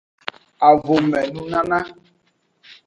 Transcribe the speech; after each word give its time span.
Avome 0.69 1.19
nunana. 1.33 1.79